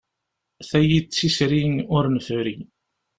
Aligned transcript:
Tagi 0.69 0.99
d 1.01 1.07
tisri 1.13 1.65
ur 1.95 2.03
nefri. 2.15 2.55